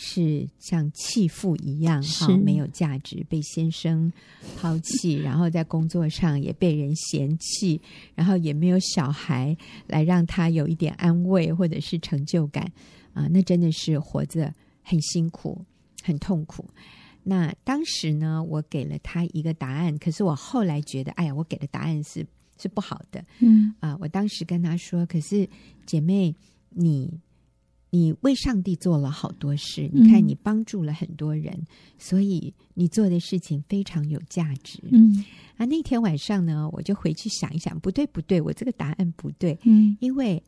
[0.01, 4.10] 是像弃妇一样，哈，没有价值，被先生
[4.55, 7.82] 抛弃，然后在工作上也被人嫌弃，
[8.15, 12.71] 然后也没有小孩来让他有一点安慰或者是成就感
[13.13, 14.53] 啊，那真的是活着
[14.84, 15.65] 很辛苦，
[16.01, 16.63] 很痛苦。
[17.23, 22.25] 那当时呢，我给了他一个答案，可是我后来觉得，哎呀，我给的答案是
[22.60, 25.50] 是不好的，嗯啊，我当时跟他说，可是
[25.86, 26.36] 姐妹，
[26.69, 27.19] 你。
[27.91, 31.65] 你为上帝做了好多事，你看你帮助了很多人，嗯、
[31.98, 34.80] 所以你做的事情非常有价值。
[34.91, 35.26] 嗯，
[35.58, 39.58] 啊，那天晚上呢，我就回去想一想，不对不对，我这个答案不对。
[39.63, 40.39] 嗯，因为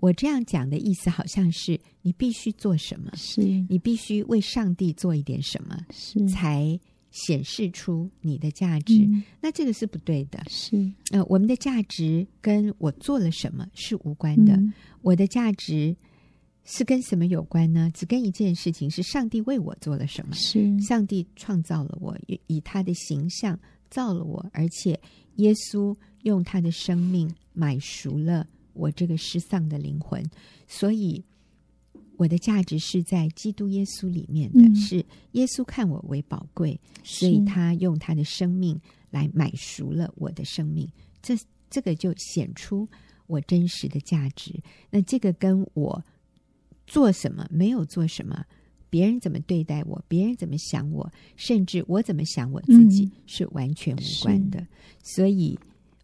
[0.00, 6.78] 我这样讲的意思好像是你必须做什么，是你必须为上帝做一点什么，是才
[7.12, 8.98] 显示出你的价值。
[9.04, 10.42] 嗯、那这个是不对的。
[10.48, 14.54] 是，呃，我们的价值跟我做了什么是无关的。
[14.56, 14.72] 嗯、
[15.02, 15.96] 我的价值。
[16.64, 17.90] 是跟什么有关呢？
[17.92, 20.32] 只跟一件事情，是上帝为我做了什么？
[20.36, 23.58] 是上帝创造了我，以他的形象
[23.90, 24.96] 造了我，而且
[25.38, 30.24] 耶稣用他的生命买赎了我这个失丧的灵魂，
[30.68, 31.20] 所以
[32.22, 38.80] 我的价值是在基督耶稣里面的，嗯、是耶稣看我为宝贵，所以他用他的生命
[39.10, 40.88] 来买赎了我的生命，
[41.20, 41.36] 这
[41.68, 42.88] 这个就显出
[43.26, 44.54] 我真实的价值。
[44.90, 46.02] 那这个跟我。
[46.84, 48.44] 做什么，没有做什么，
[48.90, 54.66] 别人怎么对待我，别人怎么想我，甚至我怎么想我自己，嗯、是完全无关的。
[55.02, 55.58] 所以，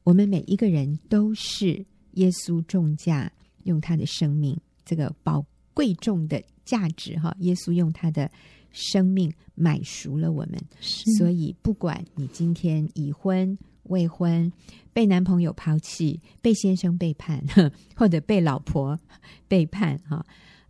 [0.04, 3.31] 我们每一个人都是耶稣重价
[3.64, 5.44] 用他的生命，这个宝
[5.78, 8.28] 贵重的价值哈，耶稣用他的
[8.72, 10.60] 生命买赎了我们。
[10.80, 14.52] 所以，不管你今天已婚、未婚，
[14.92, 17.44] 被男朋友抛弃，被先生背叛，
[17.94, 18.98] 或者被老婆
[19.46, 20.16] 背叛哈。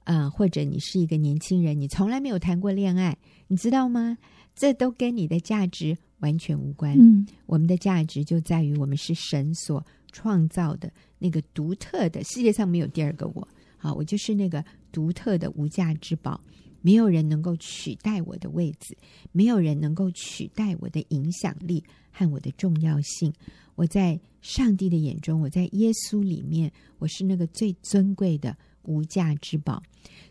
[0.04, 3.16] 啊、呃，或者你是一个年轻人，你从来没有谈过恋爱，
[3.46, 4.18] 你知道吗？
[4.54, 6.94] 这都跟你的价值完全无关。
[6.98, 13.48] 嗯，我们的价值就在于我们是神所创造的那个独特的，世界上没有第二个我。
[13.80, 16.40] 好，我就是那个独特的无价之宝，
[16.80, 18.96] 没有人能够取代我的位置，
[19.32, 23.32] 没有人能够取代我的影响力和我的重要性。
[23.74, 28.56] 我在上帝的眼中，我在耶稣里面，我是那个最尊贵的。
[28.84, 29.82] 无价之宝，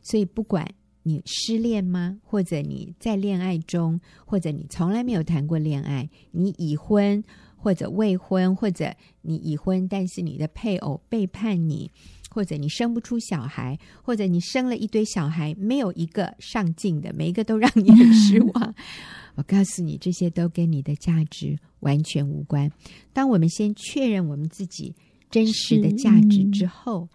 [0.01, 0.67] 所以不管
[1.03, 7.23] 你失恋吗，或者你在恋爱中，或者你从来没有谈过恋爱，你已婚
[7.55, 8.91] 或者未婚，或者
[9.21, 11.91] 你已婚，但是你的配偶背叛你，
[12.37, 18.75] 或者你生不出小孩，或者你生了一堆小孩，没有一个上进的，每一个都让你很失望。
[19.33, 22.71] 我告诉你，这些都跟你的价值完全无关。
[23.11, 24.93] 当我们先确认我们自己
[25.31, 27.09] 真实的价值之后，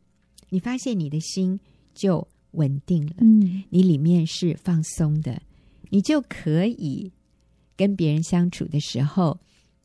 [0.48, 1.60] 你发现你的心
[1.94, 5.40] 就稳定了，嗯，你里面是放松的，
[5.90, 7.12] 你就可以
[7.76, 9.38] 跟别人相处的时候，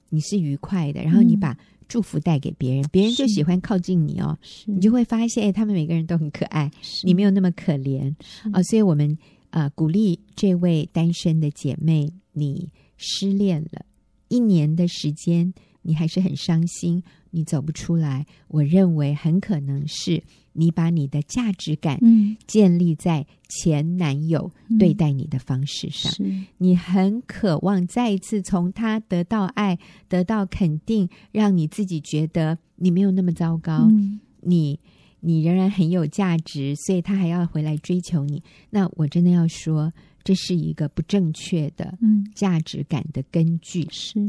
[0.09, 1.03] 你是愉快的。
[1.03, 1.55] 然后你把
[1.87, 4.37] 祝福带给别人，别人就喜欢靠近你哦。
[4.65, 6.71] 你就会发现，哎，他们每个人都很可爱，
[7.03, 8.13] 你没有那么可怜
[8.51, 8.61] 啊。
[8.63, 9.17] 所以，我们
[9.49, 13.85] 啊、呃，鼓励这位单身的姐妹，你失恋了
[14.27, 15.53] 一年的时间，
[15.87, 18.25] 你还是很伤心，你走不出来。
[18.49, 20.21] 我认为很可能是。
[20.59, 21.99] 你把你的价值感
[22.47, 29.77] 建立在前男友对待你的方式上，嗯、你很渴望再一次从他得到爱、
[30.09, 34.79] 得到肯定，让你自己觉得你没有那么糟糕，嗯、你
[35.19, 38.41] 你仍然很有价值，所以他还要回来追求你。
[38.71, 41.95] 那我真的要说，这是一个不正确的
[42.33, 43.83] 价值感的根据。
[43.83, 44.19] 嗯、是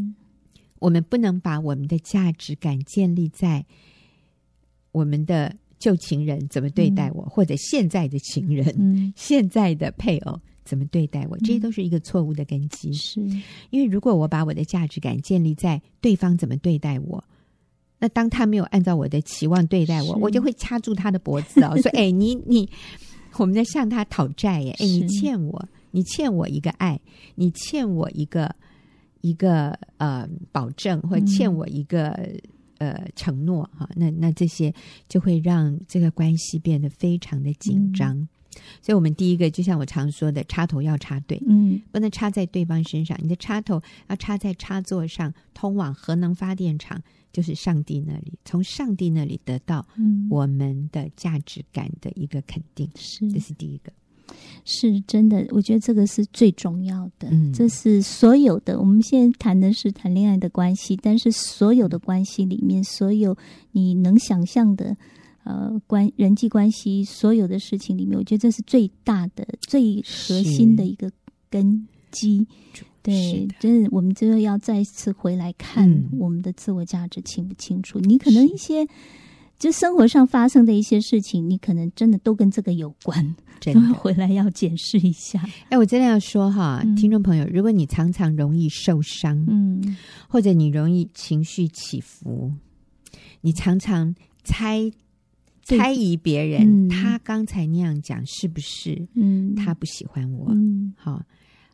[0.80, 3.64] 我们不能把我们的价值感建立在
[4.92, 5.54] 我们的。
[5.80, 12.92] 旧情人怎么对待我，嗯、或者现在的情人、嗯、现在的配偶怎么对待我，这些都是一个错误的根基。
[12.94, 13.20] 是
[13.70, 17.22] 因为如果我把我的价值感建立在对方怎么对待我，
[17.96, 22.68] 那当他没有按照我的期望对待我，我就会掐住他的脖子哦，说：“哎，你你，
[23.36, 24.72] 我们在向他讨债耶！
[24.80, 27.00] 哎，你欠我，你欠我一个爱，
[27.36, 28.52] 你欠我一个
[29.20, 32.08] 一个呃保证，或欠我一个。
[32.10, 32.40] 嗯”
[32.78, 34.72] 呃，承诺哈，那那这些
[35.08, 38.16] 就会让这个关系变得非常的紧张。
[38.80, 43.18] 所以，我们第一个就像我常说的，插头要插对，嗯，不能插在对方身上。
[43.20, 47.02] 你的插头要插在插座上，通往核能发电厂，
[47.32, 49.84] 就是上帝那里，从上帝那里得到
[50.30, 52.88] 我们的价值感的一个肯定。
[52.94, 53.92] 是、嗯，这是第一个，
[54.64, 55.46] 是真的。
[55.50, 57.28] 我觉得这个是最重要的。
[57.30, 58.78] 嗯，这是所有的。
[58.78, 63.36] 我们现在谈的是谈恋爱的关系，但是所有的关系里面，所有
[63.72, 64.96] 你能想象的。
[65.44, 71.10] 呃，关人际关系所有的事情里面，我觉得这是最大的、最核心的一个
[71.48, 72.46] 根基。
[73.02, 77.98] 对，真的我们真的要再次回来看我们的自我价值清不清楚。
[77.98, 78.86] 嗯、你可能一些
[79.58, 85.42] 就生活上发生的一些事情，你可能真的都跟这个有关，真的回来要检视一下。
[85.68, 89.96] 哎，我真的要说哈，嗯、听众朋友，如果你常常容易受伤，嗯，
[90.28, 92.52] 或者你容易情绪起伏，
[93.40, 94.90] 你常常猜。
[95.70, 99.06] 猜疑别人，嗯、他刚才那样讲是不是？
[99.12, 100.46] 嗯，他不喜欢我。
[100.50, 101.22] 嗯，好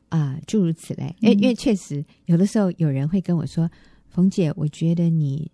[0.08, 1.04] 啊，诸如此类。
[1.20, 3.70] 哎、嗯，因为确实有的时候有人会跟我说
[4.10, 5.48] ：“冯姐，我觉得你，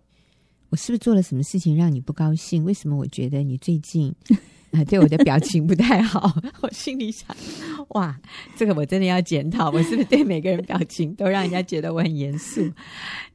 [0.71, 2.63] 我是不是做了什么事情让你不高兴？
[2.63, 4.11] 为什么我觉得你最近？”
[4.71, 7.27] 啊，对我的表情不太好， 我心里想，
[7.89, 8.17] 哇，
[8.55, 12.65] 这个我真的要检讨，我是不是对每个人表情都让人家觉得我很严肃？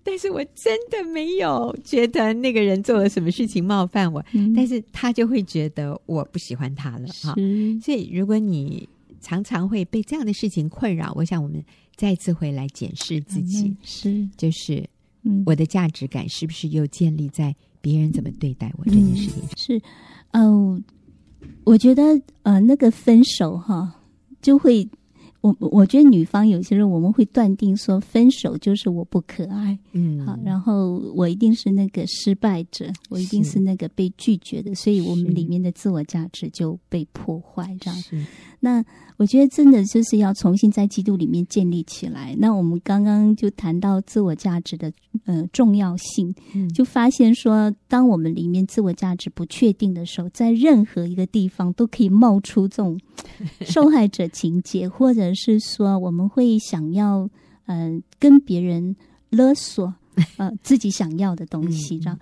[0.02, 7.34] 但是我真的没有觉得那个人做了什么事情冒犯我，嗯、但是他就会觉得我不喜欢他了哈。
[7.82, 8.88] 所以如果你
[9.20, 11.62] 常常会被这样的事情困扰，我想我们
[11.96, 14.88] 再次回来检视自己，嗯、是就是，
[15.46, 19.48] 我的价值感是不是又建立在别人怎么对待我这件事情上？
[19.48, 19.82] 嗯、是，
[20.32, 20.82] 呃。
[21.62, 22.02] 我觉得，
[22.42, 24.00] 呃，那个分手哈，
[24.40, 24.88] 就会，
[25.42, 38.02] 我我觉得女方有些人我们会断定说，分手就是我不可爱，嗯，好，然后我一定是那个失败者，我一定是那个被拒绝的，所以我们里面的自我价值就被破坏，这样。
[38.60, 38.84] 是那
[39.16, 42.34] 我觉得真的就是要重新在基督里面建立起来。
[42.38, 44.92] 那我们刚刚就谈到自我价值的
[45.24, 46.34] 呃重要性，
[46.74, 52.98] 就发现说，当我们里面自我价值不确定的时候，在任何一个地方都可以冒出这种
[53.64, 57.28] 受害者情节，或者是说我们会想要
[57.66, 58.96] 嗯、呃、跟别人
[59.30, 59.94] 勒索。
[60.38, 62.18] 呃，自己想要的东西，这样。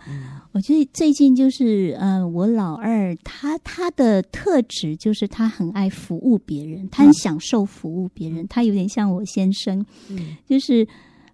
[0.53, 8.47] 我觉得最近就是，呃，我老二他他的特质就是他很爱服务别人，他很享受服务别人。
[8.49, 9.85] 他有点像我先生，
[10.47, 10.87] 就是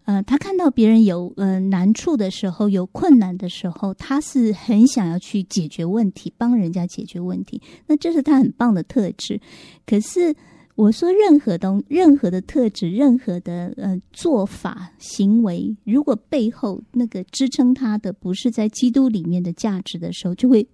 [0.05, 7.61] 呃，他看到别人有呃难处的时候，有困难的时候，他是很想要去解决问题，帮人家解决问题。
[7.87, 9.41] 那这是他很棒的特质。
[9.87, 10.35] 可是。
[10.77, 20.67] 我说任何东任何的特质，任何的呃做法行为，如果背后那个支撑他的不是在基督里面的价值的时候，就会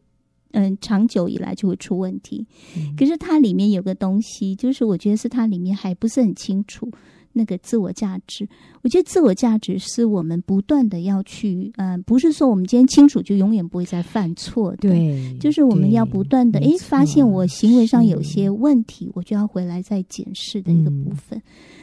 [0.52, 2.46] 嗯、呃、长久以来就会出问题。
[2.76, 6.88] 嗯、可是它里面有个东西，就是我觉得是它里面还不是很清楚。
[7.38, 8.48] 那个自我价值，
[8.80, 21.38] 我觉得自我价值是我们不断的要去，嗯、呃，不是说我们今天清楚就永远不会再犯错的，对，就是我们要不断的，诶，发现我行为上有些问题，我就要回来再检视的一个部分。
[21.38, 21.42] 嗯、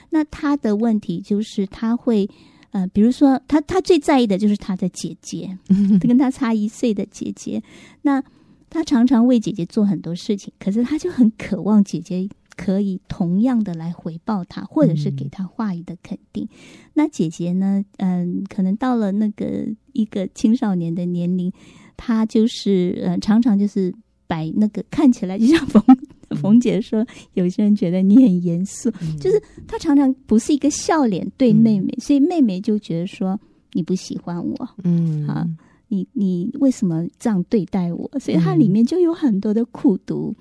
[0.10, 2.28] 那他的问题就是他会，
[2.72, 5.56] 呃，比如说他他最在意的就是他的姐姐，
[6.02, 7.62] 他跟他差一岁的姐姐，
[8.02, 8.24] 那
[8.72, 12.28] 他常常为姐姐做很多事情，可是他就很渴望姐姐。
[12.56, 16.46] 可以同样的来回报他，或者是给他话语的肯定。
[16.46, 16.50] 嗯、
[16.94, 17.84] 那姐姐呢？
[17.98, 21.52] 嗯，可能到了那个一个青少年的年龄，
[21.98, 23.94] 她就是呃，常常就是
[24.28, 25.84] 摆那个看起来就像冯
[26.42, 33.40] 冯姐说，嗯、有些人觉得你很严肃，嗯、就是她常常不是一个笑脸对妹妹，嗯、所以妹妹就觉得说
[33.74, 35.48] 你不喜欢我，嗯，啊，
[35.88, 38.10] 你你为什么这样对待我？
[38.20, 40.36] 所以它里面就有很多的苦毒。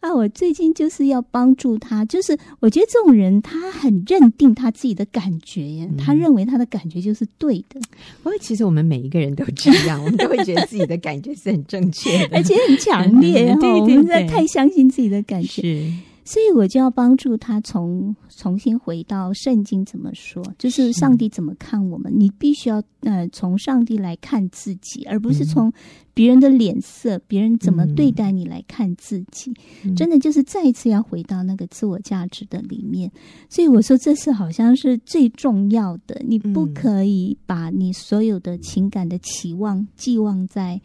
[0.00, 7.80] 啊，我最近就是要帮助他，就是我觉得这种人他很认定他自己的感觉耶，嗯、他认为他的感觉就是对的。
[8.22, 13.46] 不过其实我们每一个人都这样，我们都会觉得自己的感觉是很正确的， 而且很强烈。
[13.54, 15.62] 对，对，对，我们在太相信自己的感觉。
[15.62, 15.92] 是。
[16.26, 22.12] 所以我就要帮助他从重新回到圣经怎么说，就是上帝怎么看我们。
[22.14, 25.72] 你必须要呃从上帝来看自己，而不是从
[26.12, 29.54] 别人的脸色、别、嗯、人怎么对待你来看自己。
[29.84, 33.08] 嗯、真的就是再一次要回到那个自我价值的里面。
[33.48, 40.80] 所以我说这是好像是最重要的，你不可以把你所有的情感的期望寄望在。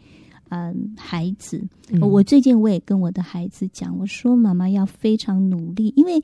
[0.54, 1.66] 嗯，孩子，
[1.98, 6.22] 我最近我也跟我的孩子讲，我说妈妈要非常努力，因为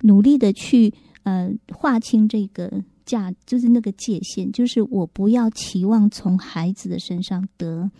[0.00, 0.90] 努力的去
[1.24, 7.90] 呃划清这个价，就是那个界限，就是我不要期望从孩子的身上得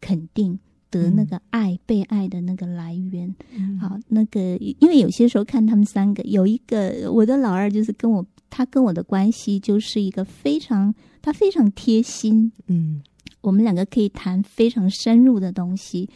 [0.00, 0.58] 肯定、
[0.90, 3.32] 得那个爱、嗯、被爱的那个来源。
[3.56, 10.92] 嗯、好，那个因为有些时候看他们三个，有一个我的老二就是跟我，他跟我的关系就是一个非常，
[11.22, 12.50] 他非常贴心。
[12.66, 13.00] 嗯，
[13.40, 16.08] 我们两个可以谈非常深入的东西。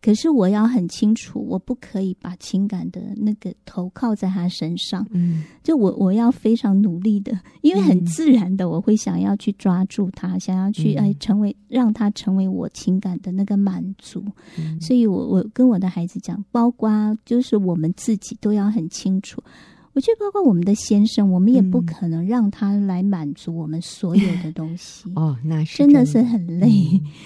[0.00, 5.04] 可是我要很清楚，我不可以把情感的那个投靠在他身上。
[5.10, 14.24] 嗯，就我我要非常努力的，因为很自然的，我会想要去抓住他，嗯、想要去哎成为让他成为我情感的那个满足。
[14.56, 16.88] 嗯、所以我我跟我的孩子讲，包括
[17.24, 19.42] 就是我们自己都要很清楚。
[19.98, 25.10] 我觉得，包括我们的先生，我们也不可能让他来满足我们所有的东西。
[25.18, 26.70] 哦，那是真的是很累。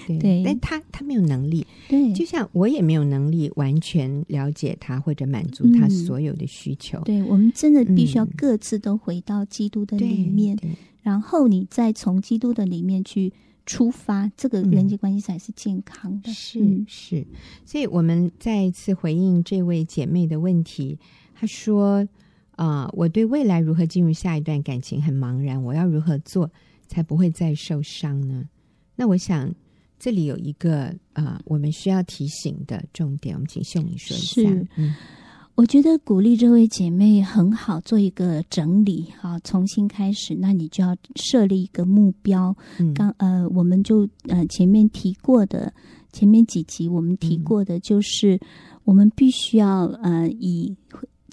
[0.07, 1.63] 嗯、对， 对但他他没有能力。
[1.87, 6.97] 对，就像我也没有能力完全了解他或者满足他所有的需求。
[7.01, 10.71] 嗯、对，我们真的必须要各自都回到基督的里面，嗯、
[11.03, 13.31] 然后你再从基督的里面去
[13.67, 16.31] 出发，这个人际关系才是健康的。
[16.31, 17.27] 嗯、是是，
[17.65, 20.97] 所以我们再一次回应这位姐妹的问题，
[21.35, 22.07] 她说。
[22.55, 26.49] 啊、呃，我对未来如何进入下一段感情很茫然，我要如何做
[26.87, 28.43] 才不会再受伤呢？
[28.95, 29.51] 那我想
[29.97, 34.41] 这里有一个啊、呃，我们需要提醒的重点，我们请秀敏说一下。
[34.41, 34.93] 是，嗯，
[35.55, 40.35] 我觉得鼓励这位姐妹很好，做一个整理，好，重新开始。
[40.35, 42.55] 那你就要设立一个目标。
[42.77, 45.73] 嗯、刚呃，我们就呃前面提过的，
[46.11, 48.39] 前面几集我们提过的，就是
[48.83, 50.75] 我们必须要呃以。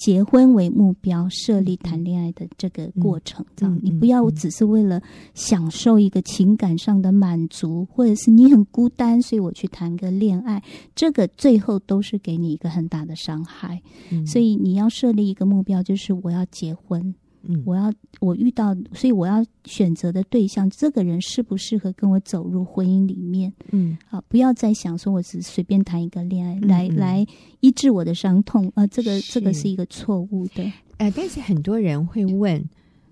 [0.01, 5.01] 结婚为目标设立谈恋爱的这个过程，这样你不要只是为了
[5.35, 10.63] 享受一个情感上的满足，或者是你很孤单，所以我去谈个恋爱，
[10.95, 13.83] 这个最后都是给你一个很大的伤害。
[14.27, 17.15] 所以你要设立一个目标，就是我要结婚。
[17.43, 23.53] 嗯，我要我遇到，所以我要选择的对象，这个人适不适合跟我走入婚姻里面？
[23.71, 27.27] 嗯，好，不要再想说我只是随便谈一个恋爱，来来
[27.61, 30.71] 医治我的伤痛，呃，这个这个是一个错误的。
[30.99, 32.63] 呃，但是很多人会问，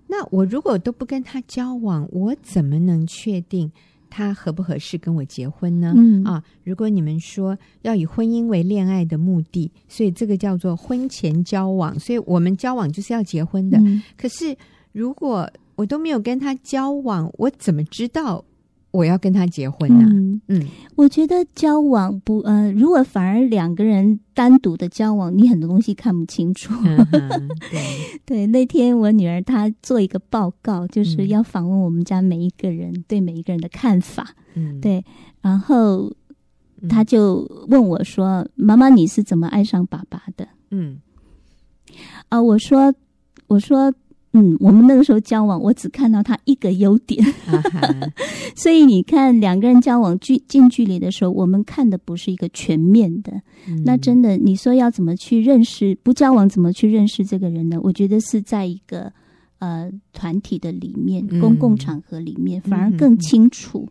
[0.07, 3.71] 那我如果都不跟他交往，我怎么能确定？
[4.09, 5.93] 他合不合适跟我结婚呢？
[5.95, 13.77] 嗯、啊，如果你们说要以婚姻为恋爱的目的，所以这个叫做婚前交往，所以我们交往就是要结婚的。
[13.79, 14.55] 嗯、可是
[14.91, 18.43] 如果我都没有跟他交往，我怎么知道？
[18.91, 20.07] 我要跟他结婚呐、啊？
[20.09, 26.73] 嗯，嗯，我觉得交往不呃，如果反而两个人单独的交往，你很多东西看不清楚。
[26.83, 27.85] 嗯、 对
[28.25, 34.35] 对，那天我女儿她做一个报告，就是要访问我们家每一个人、嗯、对每一个人的看法。
[34.55, 35.05] 嗯，对，
[35.41, 36.11] 然后
[36.89, 40.99] 她就问我说：“嗯、妈妈，你是怎么爱上爸爸的？”嗯，
[42.29, 42.93] 啊、呃，我说，
[43.47, 43.93] 我说。
[44.33, 47.25] 嗯，我们那个时候交往，我只看到他一个优点，
[48.55, 53.33] 所以你看两个人交往距近距离的时候，我们看的不是一个全面的。
[53.67, 55.97] 嗯、那真的，你说要怎么去认识？
[56.03, 57.79] 不交往怎么去认识这个人呢？
[57.81, 59.11] 我觉得是在一个。
[59.59, 63.85] 呃，团体的里面，公共场合里面，嗯、反而更清楚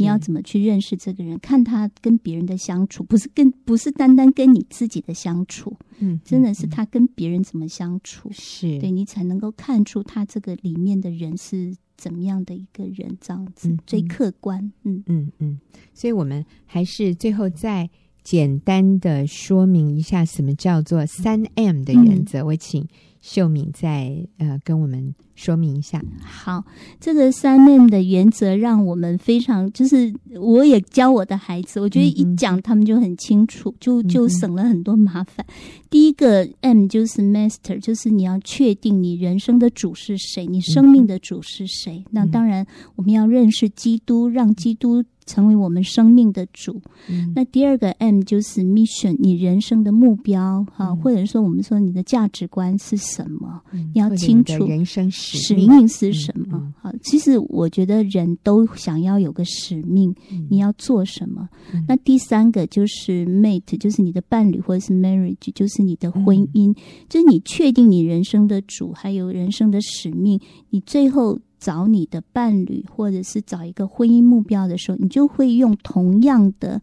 [0.00, 8.80] 你要怎么去认识这个人，看他跟别人的相处，不是跟不是单单跟你自己的相处，嗯，真的是他跟别人怎么相处，是。
[8.80, 15.04] 对你才能够看出他这个里面的人是怎么样的一个人，这样子、嗯、最客观，嗯。
[15.06, 15.60] 嗯嗯，
[15.94, 17.88] 所以我们还是最后再
[18.24, 22.84] 简单的说明一下什么叫做三 M 的原则，嗯、我请。
[23.22, 26.02] 秀敏再呃跟我们说明一下。
[26.22, 26.62] 好，
[27.00, 35.46] 这个三面的原则让我们非常，就是我也教我的孩子，我觉得一讲他们就很清楚，嗯、就就省了很多麻烦。
[35.92, 41.98] 第一个 M 就是 Master，就是你要确定你人生的主是谁，你生命的主是谁。
[41.98, 42.66] 嗯、那当然
[42.96, 45.04] 我们要认识基督，让基督。
[45.24, 46.82] 成为我们生命的主。
[47.08, 53.62] 嗯、那第二个 M 就是 Mission，你人生的目标哈，嗯、或者说我们说你的价值观是什么？
[53.72, 56.74] 嗯、你要清楚人生使使命是什么？
[56.76, 61.48] 好、嗯，嗯、其实我觉得人都想要有个使命，嗯、你要做什么？
[61.72, 66.76] 嗯、那第三个就是 Mate，就是你的伴侣或者是 Marriage，就是你的婚姻，嗯、
[67.08, 71.38] 就是你确定你人生的主，还有人生的使命，你最后。
[71.62, 76.82] 找你的伴侣，或者是找一个婚姻目标的时候，你就会用同样的，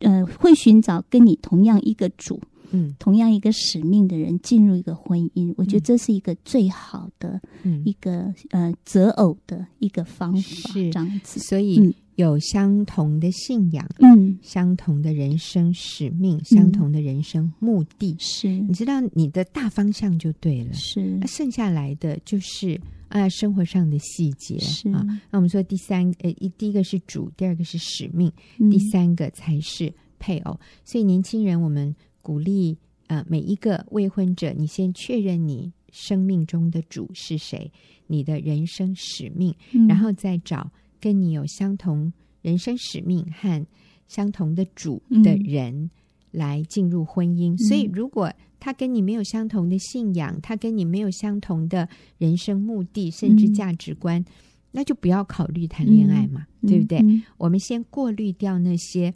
[0.00, 2.40] 呃，会寻找跟你同样一个主，
[2.72, 5.54] 嗯，同样一个使命的人进入一个婚姻。
[5.56, 7.40] 我觉得这是一个最好的
[7.84, 10.40] 一个、嗯、呃择偶的一个方法，
[10.72, 11.38] 是这样子。
[11.38, 18.48] 所以有相同的信仰，嗯，相同的人生使命，嗯、相同的人生目的，是。
[18.48, 21.00] 你知道你的大方向就对了，是。
[21.20, 22.80] 那剩下来的就是。
[23.08, 24.86] 啊，生活上的细节是。
[24.90, 30.60] 啊，那我们说第三，呃，一第一个是主，第二个是使命，嗯、第三个才是配偶。
[30.84, 37.72] 所以年轻人，我们鼓励呃每一个未婚者，你先确认你生命中的主是谁，
[38.06, 43.66] 你的人生使命，嗯、然后再找跟你有相同人生使命和
[44.06, 45.90] 相同的主的人
[46.30, 47.54] 来进入婚姻。
[47.54, 51.88] 嗯、所以如果他跟你没有相同的信仰，他跟你没有相同的
[52.18, 54.26] 人生目的，甚至价值观，嗯、
[54.72, 56.98] 那就不要考虑谈恋爱嘛，嗯、对不对？
[56.98, 59.14] 嗯、我们先过滤掉那些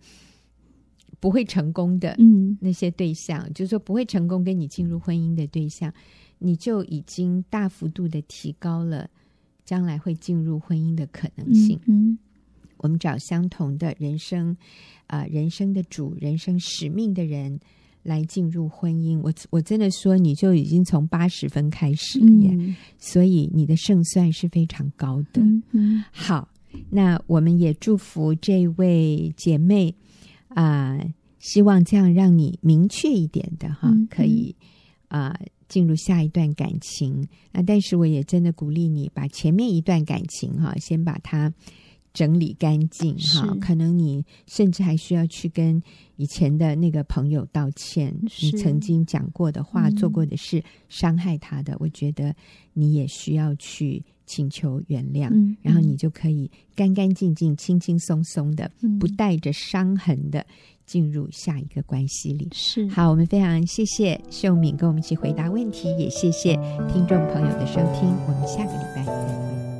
[1.18, 2.16] 不会成功的
[2.60, 5.92] 那些对象，嗯、就是说不会成功跟你进入婚姻的对象，
[6.38, 9.08] 你就已经大幅度的提高了
[9.64, 11.78] 将来会进入婚姻的可能性。
[11.86, 12.18] 嗯嗯、
[12.78, 14.56] 我们找相同的人生
[15.06, 17.60] 啊、呃，人生的主、人生使命的人。
[18.04, 25.40] 来进入婚姻，我我真的说，你就已经从八十分开始了耶，嗯、所以你的胜算是非常高的。
[25.40, 26.48] 嗯嗯、好，
[26.90, 29.94] 那我们也祝福这位姐妹
[30.48, 34.52] 啊、呃，希望这样让你明确一点的哈，嗯、可以
[35.06, 37.26] 啊、呃、进入下一段感情。
[37.52, 41.52] 那但是我也真的鼓励你，把前面一段感情哈，先把它。
[42.14, 45.82] 整理干净哈，可能你甚至还需要去跟
[46.16, 52.36] 以前的那个朋友道歉，你曾经讲过的话、嗯、做过的事伤害他的，我觉得
[52.74, 60.44] 你也需要去请求原谅，嗯、然后你就可以干干净净、轻轻松松的，嗯、不带着伤痕的
[60.86, 62.48] 进入下一个关系里。
[62.52, 66.54] 是好，我们非常谢谢秀敏跟我们一起回答问题，也谢谢
[66.90, 69.71] 听众朋友的收听，我们下个礼拜再见。